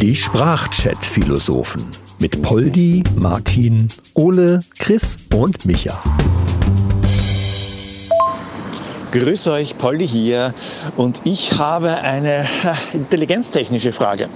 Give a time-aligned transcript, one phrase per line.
[0.00, 1.84] Die Sprachchat-Philosophen
[2.18, 6.02] mit Poldi, Martin, Ole, Chris und Micha.
[9.12, 10.54] Grüß euch, Poldi hier
[10.96, 12.46] und ich habe eine
[12.92, 14.28] intelligenztechnische Frage.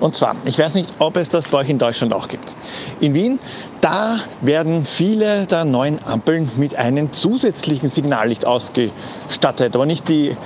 [0.00, 2.56] Und zwar, ich weiß nicht, ob es das bei euch in Deutschland auch gibt.
[3.00, 3.38] In Wien,
[3.80, 9.74] da werden viele der neuen Ampeln mit einem zusätzlichen Signallicht ausgestattet.
[9.74, 10.36] Aber nicht die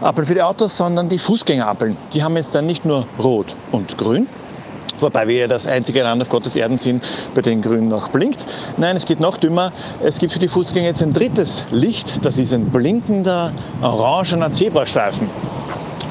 [0.00, 1.96] Ampeln für die Autos, sondern die Fußgängerampeln.
[2.12, 4.26] Die haben jetzt dann nicht nur rot und grün,
[5.02, 7.02] Wobei wir ja das einzige Land auf Gottes Erden sind,
[7.34, 8.46] bei dem grün noch blinkt.
[8.76, 9.72] Nein, es geht noch dümmer.
[10.00, 12.24] Es gibt für die Fußgänger jetzt ein drittes Licht.
[12.24, 13.52] Das ist ein blinkender
[13.82, 15.28] orangener Zebrastreifen.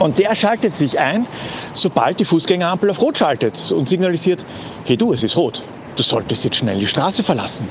[0.01, 1.27] Und der schaltet sich ein,
[1.73, 4.43] sobald die Fußgängerampel auf Rot schaltet und signalisiert,
[4.83, 5.61] hey du, es ist rot.
[5.95, 7.67] Du solltest jetzt schnell die Straße verlassen.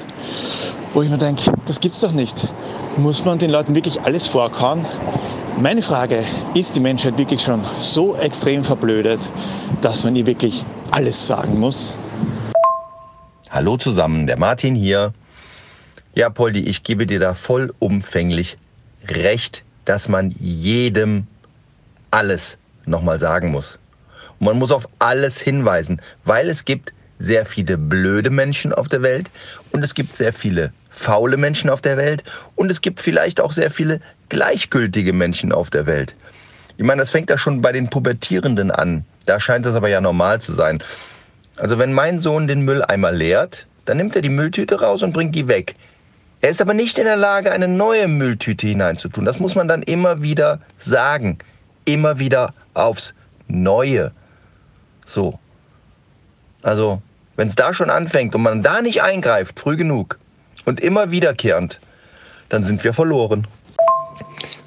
[0.94, 2.46] Wo ich mir denke, das gibt's doch nicht.
[2.96, 4.86] Muss man den Leuten wirklich alles vorkauen?
[5.58, 6.22] Meine Frage,
[6.54, 9.20] ist die Menschheit wirklich schon so extrem verblödet,
[9.80, 11.98] dass man ihr wirklich alles sagen muss?
[13.50, 15.14] Hallo zusammen, der Martin hier.
[16.14, 18.56] Ja, Poldi, ich gebe dir da vollumfänglich
[19.08, 21.26] recht, dass man jedem
[22.10, 23.78] alles nochmal sagen muss.
[24.38, 29.02] Und man muss auf alles hinweisen, weil es gibt sehr viele blöde Menschen auf der
[29.02, 29.30] Welt
[29.72, 32.24] und es gibt sehr viele faule Menschen auf der Welt
[32.56, 36.14] und es gibt vielleicht auch sehr viele gleichgültige Menschen auf der Welt.
[36.76, 39.04] Ich meine, das fängt ja schon bei den Pubertierenden an.
[39.26, 40.82] Da scheint es aber ja normal zu sein.
[41.56, 45.34] Also wenn mein Sohn den Mülleimer leert, dann nimmt er die Mülltüte raus und bringt
[45.34, 45.74] die weg.
[46.40, 49.26] Er ist aber nicht in der Lage, eine neue Mülltüte hineinzutun.
[49.26, 51.36] Das muss man dann immer wieder sagen.
[51.84, 53.14] Immer wieder aufs
[53.48, 54.12] Neue.
[55.06, 55.38] So.
[56.62, 57.02] Also,
[57.36, 60.18] wenn es da schon anfängt und man da nicht eingreift, früh genug,
[60.64, 61.80] und immer wiederkehrend,
[62.48, 63.46] dann sind wir verloren.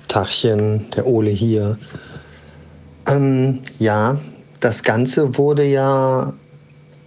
[0.07, 1.77] Tachchen, der Ole hier.
[3.07, 4.19] Ähm, ja,
[4.59, 6.33] das Ganze wurde ja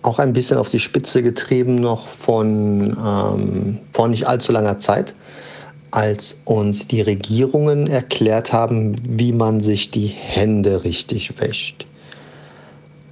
[0.03, 5.15] auch ein bisschen auf die Spitze getrieben noch von ähm, vor nicht allzu langer Zeit,
[5.91, 11.87] als uns die Regierungen erklärt haben, wie man sich die Hände richtig wäscht.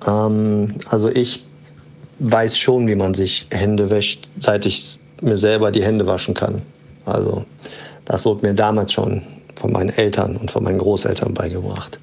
[0.06, 1.44] Ähm, also ich
[2.18, 6.62] weiß schon, wie man sich Hände wäscht, seit ich mir selber die Hände waschen kann.
[7.04, 7.44] Also
[8.04, 9.22] das wurde mir damals schon
[9.56, 11.98] von meinen Eltern und von meinen Großeltern beigebracht.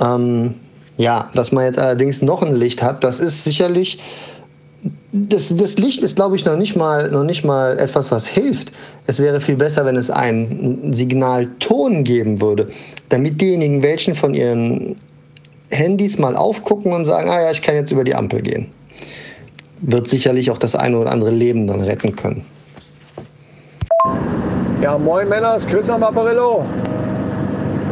[0.00, 0.54] Ähm,
[0.96, 3.98] ja, dass man jetzt allerdings noch ein Licht hat, das ist sicherlich
[5.12, 8.72] das, das, Licht ist, glaube ich, noch nicht, mal, noch nicht mal etwas, was hilft.
[9.06, 12.70] Es wäre viel besser, wenn es einen Signalton geben würde,
[13.08, 14.96] damit diejenigen, welchen von ihren
[15.70, 18.68] Handys mal aufgucken und sagen, ah ja, ich kann jetzt über die Ampel gehen
[19.80, 22.44] wird sicherlich auch das eine oder andere Leben dann retten können.
[24.80, 26.64] Ja, moin Männer, ist Chris am Apparillo.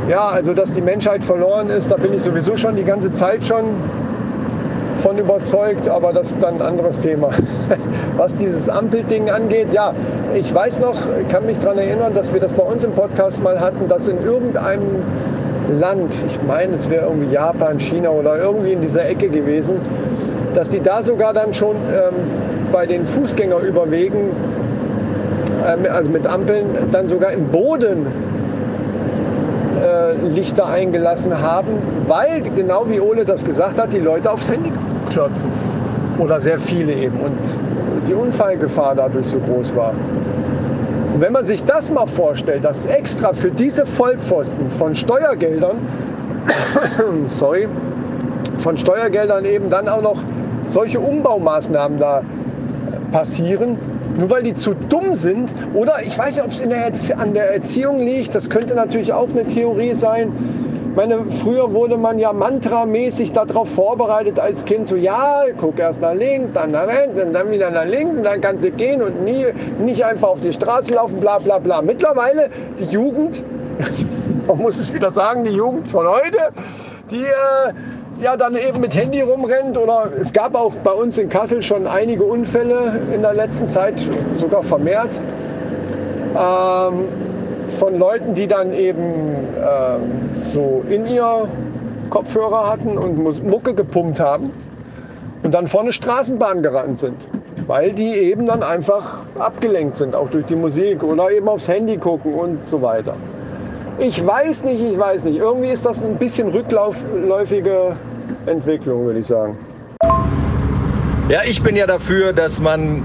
[0.08, 3.46] Ja, also dass die Menschheit verloren ist, da bin ich sowieso schon die ganze Zeit
[3.46, 3.64] schon
[4.96, 7.30] von überzeugt, aber das ist dann ein anderes Thema.
[8.16, 9.92] Was dieses Ampelding angeht, ja,
[10.34, 10.96] ich weiß noch,
[11.28, 14.22] kann mich daran erinnern, dass wir das bei uns im Podcast mal hatten, dass in
[14.24, 15.02] irgendeinem
[15.80, 19.76] Land, ich meine, es wäre irgendwie Japan, China oder irgendwie in dieser Ecke gewesen,
[20.54, 22.14] dass die da sogar dann schon ähm,
[22.72, 24.30] bei den Fußgängerüberwegen,
[25.64, 28.06] äh, also mit Ampeln, dann sogar im Boden
[29.94, 31.78] äh, Lichter eingelassen haben,
[32.08, 34.72] weil, genau wie Ole das gesagt hat, die Leute aufs Handy
[35.10, 35.50] klotzen.
[36.18, 37.18] Oder sehr viele eben.
[37.20, 37.38] Und
[38.08, 39.94] die Unfallgefahr dadurch so groß war.
[41.14, 45.78] Und wenn man sich das mal vorstellt, dass extra für diese Vollpfosten von Steuergeldern,
[47.26, 47.68] sorry,
[48.58, 50.22] von Steuergeldern eben dann auch noch
[50.64, 52.22] solche Umbaumaßnahmen da
[53.12, 53.78] passieren,
[54.18, 55.54] nur weil die zu dumm sind.
[55.74, 58.34] Oder ich weiß nicht, ob es an der Erziehung liegt.
[58.34, 60.32] Das könnte natürlich auch eine Theorie sein.
[60.96, 66.14] Meine, früher wurde man ja mantramäßig darauf vorbereitet als Kind, so ja, guck erst nach
[66.14, 69.44] links, dann nach rechts, dann wieder nach links und dann kannst du gehen und nie,
[69.80, 71.82] nicht einfach auf die Straße laufen, bla bla bla.
[71.82, 72.48] Mittlerweile,
[72.78, 73.42] die Jugend,
[74.46, 76.52] man muss es wieder sagen, die Jugend von heute,
[77.10, 77.72] die äh,
[78.20, 81.86] ja dann eben mit Handy rumrennt oder es gab auch bei uns in Kassel schon
[81.86, 85.20] einige Unfälle in der letzten Zeit, sogar vermehrt,
[86.34, 87.08] ähm,
[87.68, 90.02] von Leuten, die dann eben ähm,
[90.52, 91.48] so in ihr
[92.10, 94.52] Kopfhörer hatten und Mucke gepumpt haben
[95.42, 97.16] und dann vor eine Straßenbahn gerannt sind,
[97.66, 101.96] weil die eben dann einfach abgelenkt sind, auch durch die Musik oder eben aufs Handy
[101.96, 103.14] gucken und so weiter.
[103.98, 105.38] Ich weiß nicht, ich weiß nicht.
[105.38, 107.96] Irgendwie ist das ein bisschen rückläufige
[108.46, 109.56] Entwicklung, würde ich sagen.
[111.28, 113.02] Ja, ich bin ja dafür, dass man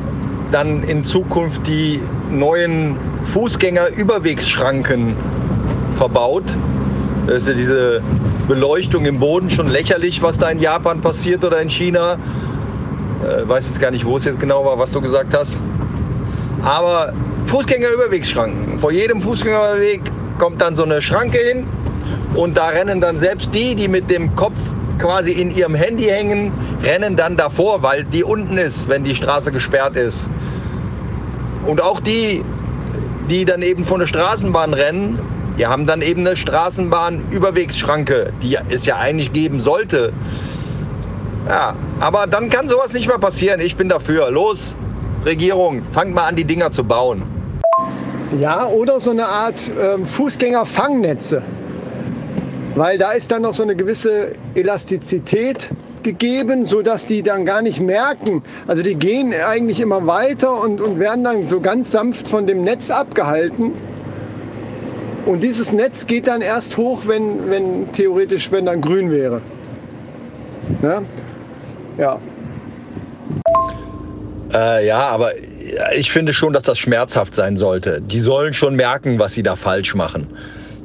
[0.51, 2.01] dann in Zukunft die
[2.31, 2.97] neuen
[3.33, 5.15] Fußgängerüberwegsschranken
[5.95, 6.43] verbaut,
[7.27, 8.01] Da ist ja diese
[8.47, 12.17] Beleuchtung im Boden schon lächerlich, was da in Japan passiert oder in China.
[13.23, 15.61] Äh, weiß jetzt gar nicht, wo es jetzt genau war, was du gesagt hast.
[16.63, 17.13] Aber
[17.45, 18.79] Fußgängerüberwegsschranken.
[18.79, 20.01] Vor jedem Fußgängerweg
[20.39, 21.67] kommt dann so eine Schranke hin
[22.33, 24.59] und da rennen dann selbst die, die mit dem Kopf
[24.97, 26.51] quasi in ihrem Handy hängen,
[26.83, 30.27] rennen dann davor, weil die unten ist, wenn die Straße gesperrt ist.
[31.67, 32.43] Und auch die,
[33.29, 35.19] die dann eben von der Straßenbahn rennen,
[35.57, 40.13] die haben dann eben eine Straßenbahn-Überwegsschranke, die es ja eigentlich geben sollte.
[41.47, 43.59] Ja, aber dann kann sowas nicht mehr passieren.
[43.59, 44.31] Ich bin dafür.
[44.31, 44.75] Los,
[45.25, 47.23] Regierung, fangt mal an, die Dinger zu bauen.
[48.37, 51.41] Ja, oder so eine Art ähm, Fußgängerfangnetze.
[52.75, 55.69] Weil da ist dann noch so eine gewisse Elastizität
[56.03, 58.43] gegeben, sodass die dann gar nicht merken.
[58.67, 62.63] Also die gehen eigentlich immer weiter und, und werden dann so ganz sanft von dem
[62.63, 63.73] Netz abgehalten.
[65.25, 69.41] Und dieses Netz geht dann erst hoch, wenn, wenn theoretisch, wenn dann grün wäre.
[70.81, 71.01] Ja.
[71.97, 72.19] ja.
[74.53, 75.33] Äh, ja, aber
[75.95, 78.01] ich finde schon, dass das schmerzhaft sein sollte.
[78.01, 80.27] Die sollen schon merken, was sie da falsch machen.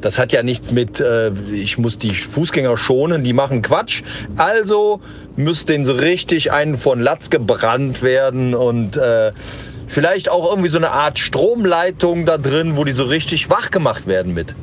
[0.01, 4.03] Das hat ja nichts mit, äh, ich muss die Fußgänger schonen, die machen Quatsch.
[4.37, 5.01] Also
[5.37, 9.33] müsste denen so richtig einen von Latz gebrannt werden und äh,
[9.87, 14.07] vielleicht auch irgendwie so eine Art Stromleitung da drin, wo die so richtig wach gemacht
[14.07, 14.55] werden mit.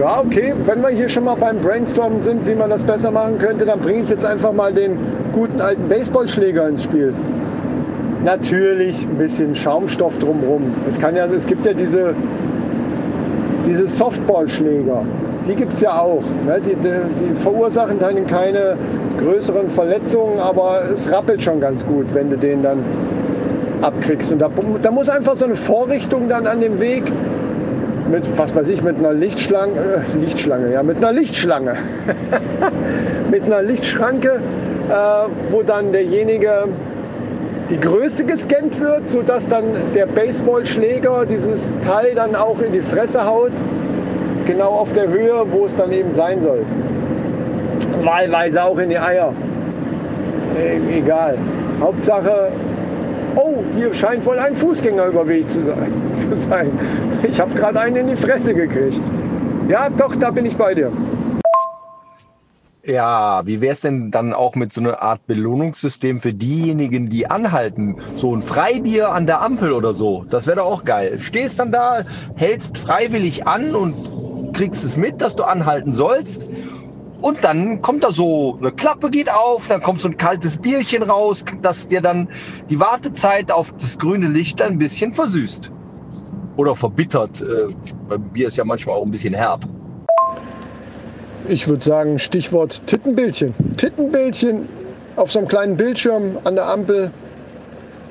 [0.00, 3.38] Ja, okay, wenn wir hier schon mal beim Brainstormen sind, wie man das besser machen
[3.38, 4.98] könnte, dann bringe ich jetzt einfach mal den
[5.32, 7.14] guten alten Baseballschläger ins Spiel.
[8.24, 10.74] Natürlich ein bisschen Schaumstoff drumherum.
[10.88, 12.14] Es, kann ja, es gibt ja diese
[13.66, 15.02] diese Softballschläger,
[15.46, 16.22] die gibt es ja auch.
[16.46, 16.60] Ne?
[16.64, 18.76] Die, die, die, verursachen dann keine
[19.18, 22.78] größeren Verletzungen, aber es rappelt schon ganz gut, wenn du den dann
[23.82, 24.32] abkriegst.
[24.32, 24.50] Und da,
[24.82, 27.04] da muss einfach so eine Vorrichtung dann an dem Weg
[28.10, 31.74] mit, was weiß ich, mit einer Lichtschlange, äh, Lichtschlange, ja, mit einer Lichtschlange,
[33.30, 34.40] mit einer Lichtschranke,
[34.88, 34.92] äh,
[35.50, 36.68] wo dann derjenige
[37.70, 39.64] die Größe gescannt wird, sodass dann
[39.94, 43.52] der Baseballschläger dieses Teil dann auch in die Fresse haut,
[44.46, 46.64] genau auf der Höhe, wo es dann eben sein soll.
[48.02, 49.32] Wahlweise auch in die Eier.
[50.56, 51.36] E egal.
[51.80, 52.52] Hauptsache,
[53.34, 55.92] oh, hier scheint wohl ein Fußgängerüberweg zu sein.
[56.14, 56.70] Zu sein.
[57.28, 59.02] Ich habe gerade einen in die Fresse gekriegt.
[59.68, 60.92] Ja, doch, da bin ich bei dir.
[62.86, 67.26] Ja, wie wäre es denn dann auch mit so einer Art Belohnungssystem für diejenigen, die
[67.26, 67.96] anhalten?
[68.16, 70.24] So ein Freibier an der Ampel oder so.
[70.30, 71.18] Das wäre doch auch geil.
[71.18, 72.04] Stehst dann da,
[72.36, 76.44] hältst freiwillig an und kriegst es mit, dass du anhalten sollst.
[77.22, 81.02] Und dann kommt da so eine Klappe geht auf, dann kommt so ein kaltes Bierchen
[81.02, 82.28] raus, das dir dann
[82.70, 85.72] die Wartezeit auf das grüne Licht ein bisschen versüßt.
[86.56, 87.40] Oder verbittert.
[87.40, 87.74] Äh,
[88.08, 89.66] beim Bier ist ja manchmal auch ein bisschen herb.
[91.48, 93.54] Ich würde sagen, Stichwort Tittenbildchen.
[93.76, 94.68] Tittenbildchen
[95.14, 97.12] auf so einem kleinen Bildschirm an der Ampel.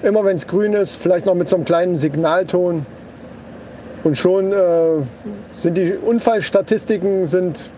[0.03, 2.85] Immer wenn es grün ist, vielleicht noch mit so einem kleinen Signalton.
[4.05, 5.01] Und schon äh,
[5.53, 7.69] sind die Unfallstatistiken sind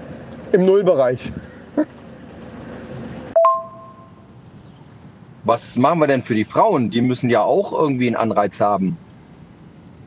[0.52, 1.32] im Nullbereich.
[5.44, 6.92] Was machen wir denn für die Frauen?
[6.92, 8.98] Die müssen ja auch irgendwie einen Anreiz haben,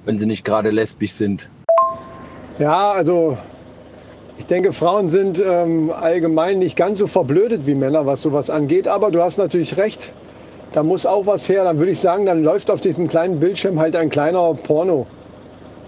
[0.05, 1.49] wenn sie nicht gerade lesbisch sind.
[2.59, 3.39] Ja, also
[4.41, 8.89] ich denke, Frauen sind ähm, allgemein nicht ganz so verblödet wie Männer, was sowas angeht.
[8.89, 10.15] Aber du hast natürlich recht.
[10.73, 11.65] Da muss auch was her.
[11.65, 15.07] Dann würde ich sagen, dann läuft auf diesem kleinen Bildschirm halt ein kleiner Porno.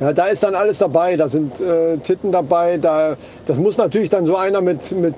[0.00, 1.16] Ja, da ist dann alles dabei.
[1.16, 2.76] Da sind äh, Titten dabei.
[2.76, 3.16] Da,
[3.46, 5.14] das muss natürlich dann so einer mit, mit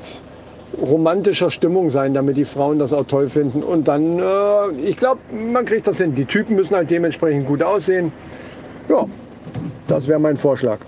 [0.81, 3.65] romantischer Stimmung sein, damit die Frauen das auch toll finden.
[3.65, 6.15] Und dann, äh, ich glaube, man kriegt das hin.
[6.15, 8.13] Die Typen müssen halt dementsprechend gut aussehen.
[8.89, 9.07] Ja,
[9.89, 10.79] das wäre mein Vorschlag.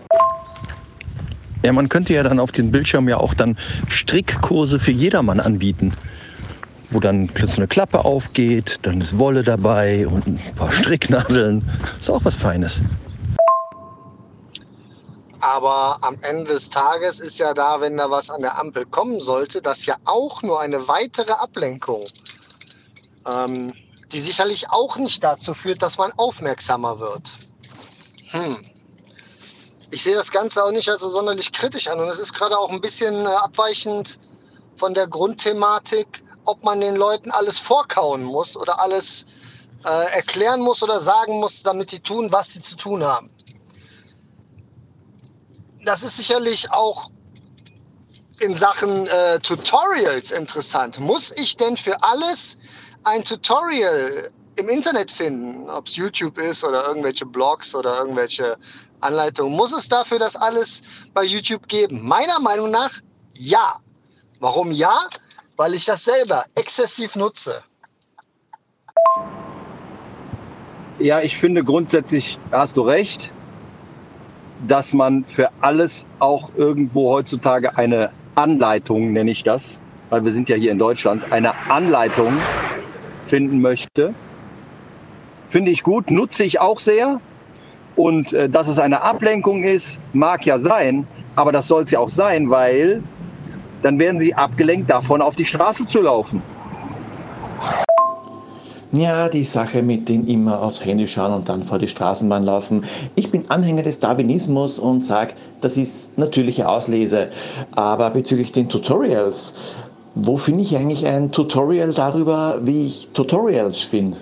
[1.67, 3.59] Ja, man könnte ja dann auf dem Bildschirm ja auch dann
[3.89, 5.93] Strickkurse für jedermann anbieten.
[6.91, 11.69] Wo dann plötzlich eine Klappe aufgeht, dann ist Wolle dabei und ein paar Stricknadeln.
[12.01, 12.79] Ist auch was Feines.
[15.41, 19.19] Aber am Ende des Tages ist ja da, wenn da was an der Ampel kommen
[19.19, 22.05] sollte, das ja auch nur eine weitere Ablenkung,
[23.27, 23.73] ähm,
[24.13, 27.29] die sicherlich auch nicht dazu führt, dass man aufmerksamer wird.
[28.31, 28.57] Hm
[29.91, 32.01] ich sehe das Ganze auch nicht als so sonderlich kritisch an.
[32.01, 34.19] Und es ist gerade auch ein bisschen äh, abweichend
[34.77, 39.27] von der Grundthematik, ob man den Leuten alles vorkauen muss oder alles
[39.85, 43.31] äh, erklären muss oder sagen muss, damit die tun, was sie zu tun haben.
[45.85, 47.11] Das ist sicherlich auch
[48.41, 50.99] in Sachen äh, Tutorials interessant.
[50.99, 52.59] Muss ich denn für alles
[53.05, 58.57] ein Tutorial im Internet finden, ob es YouTube ist oder irgendwelche Blogs oder irgendwelche
[59.01, 59.53] Anleitung.
[59.53, 60.83] Muss es dafür das alles
[61.15, 62.07] bei YouTube geben?
[62.07, 62.91] Meiner Meinung nach
[63.33, 63.77] ja.
[64.41, 65.09] Warum ja?
[65.57, 67.63] Weil ich das selber exzessiv nutze.
[70.99, 73.31] Ja, ich finde grundsätzlich hast du recht,
[74.67, 80.49] dass man für alles auch irgendwo heutzutage eine Anleitung, nenne ich das, weil wir sind
[80.49, 82.33] ja hier in Deutschland, eine Anleitung
[83.27, 84.15] finden möchte.
[85.49, 87.21] Finde ich gut, nutze ich auch sehr.
[87.97, 91.99] Und äh, dass es eine Ablenkung ist, mag ja sein, aber das soll es ja
[91.99, 93.03] auch sein, weil
[93.83, 96.43] dann werden sie abgelenkt davon, auf die Straße zu laufen.
[98.93, 102.85] Ja, die Sache mit den immer aufs Handy schauen und dann vor die Straßenbahn laufen.
[103.15, 107.29] Ich bin Anhänger des Darwinismus und sage, das ist natürliche Auslese.
[107.73, 109.55] Aber bezüglich den Tutorials,
[110.15, 114.17] wo finde ich eigentlich ein Tutorial darüber, wie ich Tutorials finde?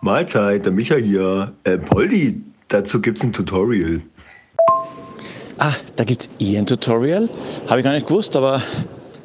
[0.00, 1.52] Mahlzeit, der Micha hier.
[1.64, 4.00] Äh, Poldi, dazu gibt es ein Tutorial.
[5.58, 7.28] Ah, da gibt es eh ein Tutorial.
[7.66, 8.62] Habe ich gar nicht gewusst, aber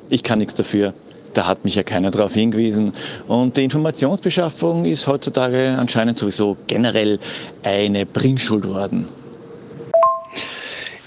[0.10, 0.94] ich kann nichts dafür.
[1.36, 2.94] Da hat mich ja keiner darauf hingewiesen.
[3.28, 7.20] Und die Informationsbeschaffung ist heutzutage anscheinend sowieso generell
[7.62, 9.08] eine Bringschuld worden.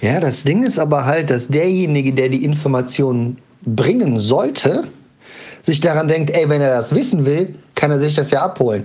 [0.00, 4.84] Ja, das Ding ist aber halt, dass derjenige, der die Informationen bringen sollte,
[5.62, 8.84] sich daran denkt, ey, wenn er das wissen will, kann er sich das ja abholen.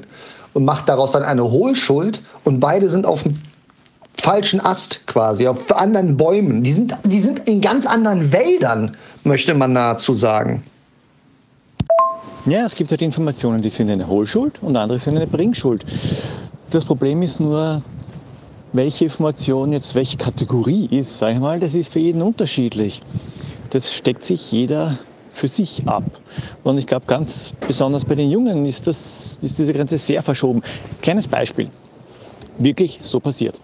[0.54, 3.36] Und macht daraus dann eine Hohlschuld und beide sind auf dem
[4.20, 6.64] falschen Ast quasi, auf anderen Bäumen.
[6.64, 10.64] Die sind, die sind in ganz anderen Wäldern, möchte man dazu sagen.
[12.46, 15.86] Ja, es gibt halt Informationen, die sind eine Hohlschuld und andere sind eine Bringschuld.
[16.72, 17.82] Das Problem ist nur,
[18.74, 23.02] welche Information jetzt welche Kategorie ist, sag ich mal, das ist für jeden unterschiedlich.
[23.70, 24.98] Das steckt sich jeder
[25.32, 26.04] für sich ab.
[26.64, 30.62] Und ich glaube, ganz besonders bei den Jungen ist, das, ist diese Grenze sehr verschoben.
[31.02, 31.70] Kleines Beispiel.
[32.58, 33.60] Wirklich so passiert.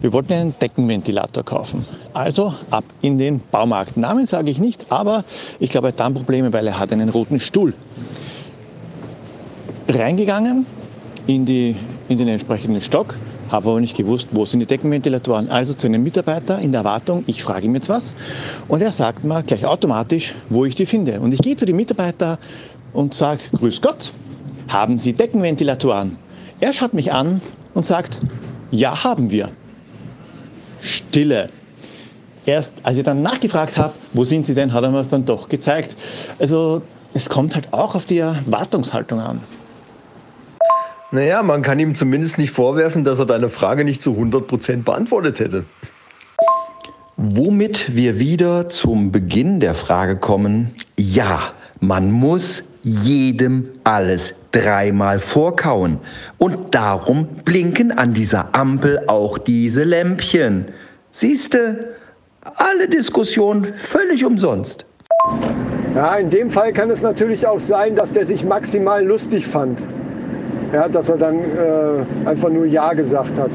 [0.00, 1.84] Wir wollten einen Deckenventilator kaufen.
[2.12, 3.96] Also ab in den Baumarkt.
[3.96, 5.24] Namen sage ich nicht, aber
[5.58, 7.74] ich glaube, er hat dann Probleme, weil er hat einen roten Stuhl.
[9.88, 10.66] Reingegangen
[11.26, 11.76] in, die,
[12.08, 13.18] in den entsprechenden Stock,
[13.50, 15.48] habe aber nicht gewusst, wo sind die Deckenventilatoren.
[15.48, 18.14] Also zu einem Mitarbeiter in der Erwartung, ich frage ihm jetzt was.
[18.68, 21.20] Und er sagt mir gleich automatisch, wo ich die finde.
[21.20, 22.38] Und ich gehe zu dem Mitarbeiter
[22.92, 24.12] und sage, Grüß Gott,
[24.68, 26.18] haben Sie Deckenventilatoren?
[26.60, 27.40] Er schaut mich an
[27.74, 28.20] und sagt,
[28.70, 29.50] ja, haben wir.
[30.80, 31.50] Stille.
[32.46, 35.24] Erst als ich dann nachgefragt habe, wo sind Sie denn, hat er mir es dann
[35.24, 35.96] doch gezeigt.
[36.38, 39.40] Also es kommt halt auch auf die Erwartungshaltung an.
[41.12, 45.38] Naja, man kann ihm zumindest nicht vorwerfen, dass er deine Frage nicht zu 100% beantwortet
[45.38, 45.64] hätte.
[47.16, 55.98] Womit wir wieder zum Beginn der Frage kommen, ja, man muss jedem alles dreimal vorkauen.
[56.38, 60.66] Und darum blinken an dieser Ampel auch diese Lämpchen.
[61.12, 61.94] Siehste,
[62.42, 64.84] alle Diskussionen völlig umsonst.
[65.94, 69.82] Ja, in dem Fall kann es natürlich auch sein, dass der sich maximal lustig fand.
[70.72, 73.50] Ja, dass er dann äh, einfach nur Ja gesagt hat.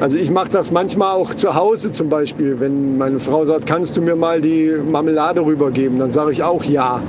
[0.00, 3.96] Also ich mache das manchmal auch zu Hause zum Beispiel, wenn meine Frau sagt, kannst
[3.96, 7.02] du mir mal die Marmelade rübergeben, dann sage ich auch Ja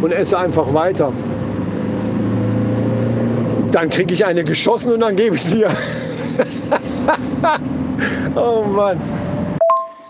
[0.00, 1.12] und esse einfach weiter.
[3.70, 5.70] Dann kriege ich eine geschossen und dann gebe ich sie ihr.
[8.34, 8.98] oh Mann.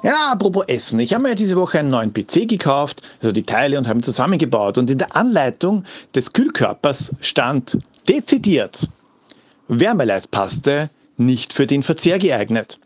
[0.06, 1.00] Ja, apropos Essen.
[1.00, 4.04] Ich habe mir diese Woche einen neuen PC gekauft, also die Teile und habe ihn
[4.04, 4.78] zusammengebaut.
[4.78, 5.82] Und in der Anleitung
[6.14, 7.76] des Kühlkörpers stand
[8.08, 8.86] dezidiert
[9.66, 12.78] Wärmeleitpaste nicht für den Verzehr geeignet.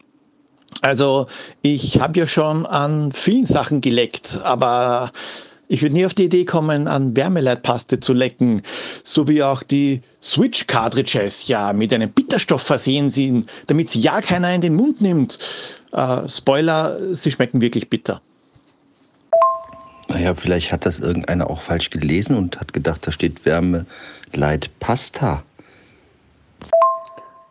[0.80, 1.26] Also
[1.60, 5.12] ich habe ja schon an vielen Sachen geleckt, aber
[5.68, 8.62] ich würde nie auf die Idee kommen, an Wärmeleitpaste zu lecken,
[9.04, 14.54] so wie auch die Switch-Cartridges ja mit einem Bitterstoff versehen sind, damit sie ja keiner
[14.54, 15.38] in den Mund nimmt.
[15.92, 18.20] Äh, Spoiler, sie schmecken wirklich bitter.
[20.08, 25.42] Naja, vielleicht hat das irgendeiner auch falsch gelesen und hat gedacht, da steht Wärmeleitpasta.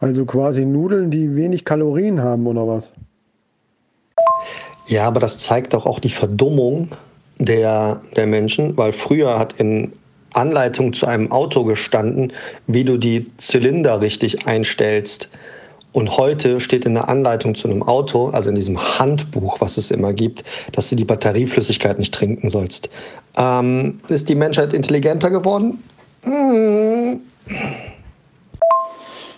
[0.02, 2.92] Also quasi Nudeln, die wenig Kalorien haben oder was?
[4.88, 6.90] Ja, aber das zeigt doch auch die Verdummung
[7.38, 9.94] der, der Menschen, weil früher hat in
[10.34, 12.34] Anleitung zu einem Auto gestanden,
[12.68, 15.30] wie du die Zylinder richtig einstellst.
[15.92, 19.90] Und heute steht in der Anleitung zu einem Auto, also in diesem Handbuch, was es
[19.90, 22.90] immer gibt, dass du die Batterieflüssigkeit nicht trinken sollst.
[23.38, 25.84] Ähm, ist die Menschheit intelligenter geworden?
[26.24, 27.22] Hm.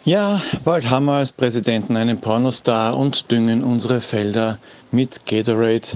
[0.04, 4.58] Ja, bald haben wir als Präsidenten einen Pornostar und düngen unsere Felder
[4.92, 5.88] mit Gatorade.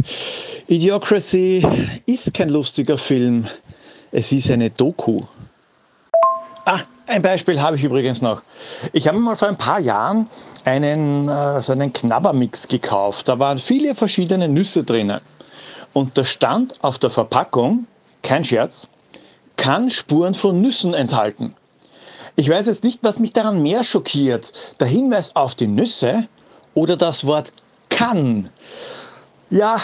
[0.67, 1.65] Idiocracy
[2.05, 3.47] ist kein lustiger Film,
[4.11, 5.23] es ist eine Doku.
[7.07, 8.41] Ein Beispiel habe ich übrigens noch.
[8.91, 10.27] Ich habe mal vor ein paar Jahren
[10.63, 13.27] einen, äh, einen Knabbermix gekauft.
[13.27, 15.21] Da waren viele verschiedene Nüsse drinnen.
[15.93, 17.85] Und da stand auf der Verpackung,
[18.23, 18.87] kein Scherz,
[19.55, 21.53] kann Spuren von Nüssen enthalten.
[22.35, 24.75] Ich weiß jetzt nicht, was mich daran mehr schockiert.
[24.79, 26.27] Der Hinweis auf die Nüsse
[26.73, 27.53] oder das Wort
[27.89, 28.49] kann.
[29.51, 29.79] Ja,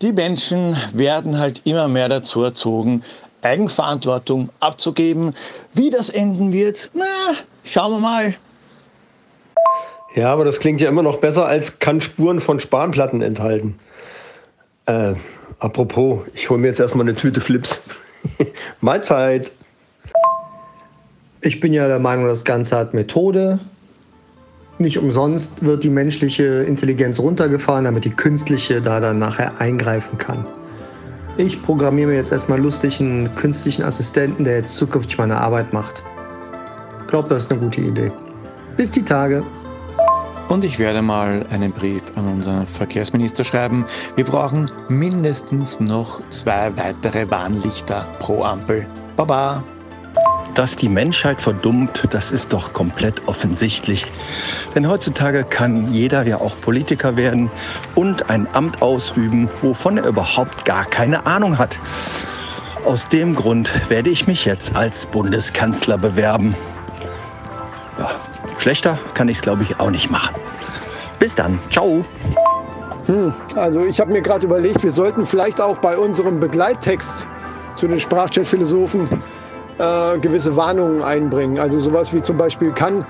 [0.00, 3.04] die Menschen werden halt immer mehr dazu erzogen,
[3.42, 5.34] Eigenverantwortung abzugeben.
[5.72, 7.04] Wie das enden wird, na,
[7.64, 8.34] schauen wir mal.
[10.14, 13.78] Ja, aber das klingt ja immer noch besser als kann Spuren von Spanplatten enthalten.
[14.86, 15.14] Äh,
[15.58, 17.82] apropos, ich hole mir jetzt erstmal eine Tüte Flips.
[18.80, 19.52] Mahlzeit.
[21.42, 23.58] Ich bin ja der Meinung, das Ganze hat Methode.
[24.78, 30.46] Nicht umsonst wird die menschliche Intelligenz runtergefahren, damit die künstliche da dann nachher eingreifen kann.
[31.38, 36.02] Ich programmiere mir jetzt erstmal lustig einen künstlichen Assistenten, der jetzt zukünftig meine Arbeit macht.
[37.02, 38.10] Ich glaube, das ist eine gute Idee.
[38.78, 39.44] Bis die Tage.
[40.48, 43.84] Und ich werde mal einen Brief an unseren Verkehrsminister schreiben.
[44.14, 48.86] Wir brauchen mindestens noch zwei weitere Warnlichter pro Ampel.
[49.16, 49.62] Baba!
[50.56, 54.06] Dass die Menschheit verdummt, das ist doch komplett offensichtlich.
[54.74, 57.50] Denn heutzutage kann jeder ja auch Politiker werden
[57.94, 61.78] und ein Amt ausüben, wovon er überhaupt gar keine Ahnung hat.
[62.86, 66.54] Aus dem Grund werde ich mich jetzt als Bundeskanzler bewerben.
[67.98, 68.12] Ja,
[68.56, 70.34] schlechter kann ich es, glaube ich, auch nicht machen.
[71.18, 71.58] Bis dann.
[71.70, 72.02] Ciao.
[73.04, 77.28] Hm, also ich habe mir gerade überlegt, wir sollten vielleicht auch bei unserem Begleittext
[77.74, 79.06] zu den Sprachchat-Philosophen
[79.78, 81.58] äh, gewisse Warnungen einbringen.
[81.58, 83.04] Also sowas wie zum Beispiel kann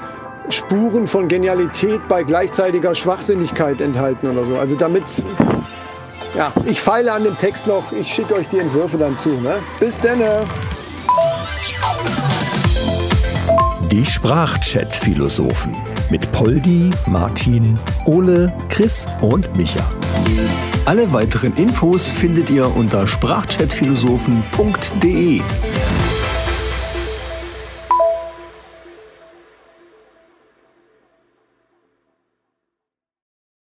[0.49, 4.57] Spuren von Genialität bei gleichzeitiger Schwachsinnigkeit enthalten oder so.
[4.57, 5.25] Also damit,
[6.37, 7.91] ja, ich feile an dem Text noch.
[7.93, 9.31] Ich schicke euch die Entwürfe dann zu.
[9.31, 9.55] Ne?
[9.81, 10.21] Bis dann.
[13.91, 15.75] Die Sprachchat-Philosophen
[16.11, 19.85] mit Poldi, Martin, Ole, Chris und Micha.
[20.85, 25.41] Alle weiteren Infos findet ihr unter sprachchatphilosophen.de.